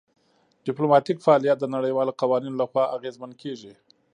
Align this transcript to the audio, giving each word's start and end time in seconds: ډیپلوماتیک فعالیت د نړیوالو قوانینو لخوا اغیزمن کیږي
ډیپلوماتیک 0.65 1.17
فعالیت 1.25 1.57
د 1.61 1.65
نړیوالو 1.75 2.17
قوانینو 2.21 2.59
لخوا 2.61 2.83
اغیزمن 2.97 3.31
کیږي 3.41 3.73